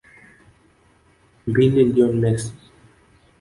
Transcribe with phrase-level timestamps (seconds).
[1.45, 2.55] MbiliLionel Messi